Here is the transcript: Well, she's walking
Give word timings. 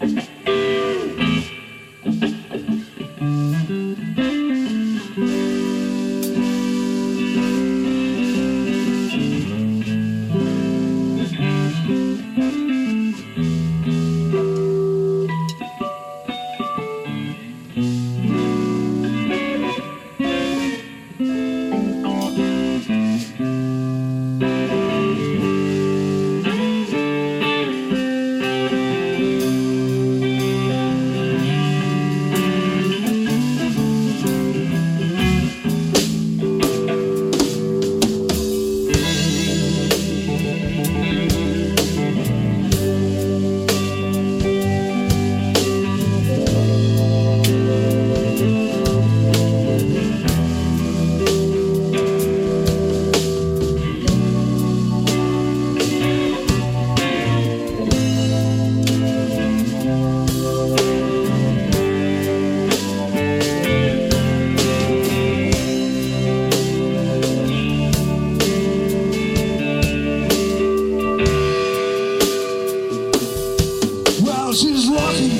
Well, 0.00 0.26
she's 74.52 74.88
walking 74.88 75.35